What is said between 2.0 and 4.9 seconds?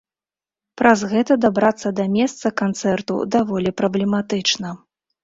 месца канцэрту даволі праблематычна.